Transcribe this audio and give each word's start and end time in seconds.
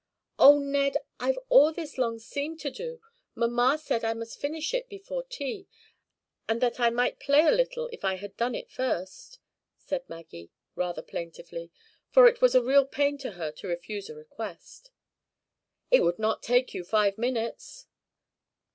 "Oh, 0.39 0.57
Ned! 0.57 0.97
I've 1.19 1.37
all 1.49 1.71
this 1.71 1.99
long 1.99 2.17
seam 2.17 2.57
to 2.57 2.71
do. 2.71 3.01
Mamma 3.35 3.77
said 3.77 4.03
I 4.03 4.15
must 4.15 4.41
finish 4.41 4.73
it 4.73 4.89
before 4.89 5.21
tea; 5.21 5.67
and 6.49 6.59
that 6.59 6.79
I 6.79 6.89
might 6.89 7.19
play 7.19 7.45
a 7.45 7.51
little 7.51 7.87
if 7.93 8.03
I 8.03 8.15
had 8.15 8.35
done 8.35 8.55
it 8.55 8.71
first," 8.71 9.37
said 9.77 10.09
Maggie, 10.09 10.49
rather 10.75 11.03
plaintively; 11.03 11.69
for 12.09 12.25
it 12.27 12.41
was 12.41 12.55
a 12.55 12.63
real 12.63 12.87
pain 12.87 13.19
to 13.19 13.33
her 13.33 13.51
to 13.51 13.67
refuse 13.67 14.09
a 14.09 14.15
request. 14.15 14.89
"It 15.91 16.01
would 16.01 16.17
not 16.17 16.41
take 16.41 16.73
you 16.73 16.83
five 16.83 17.19
minutes." 17.19 17.85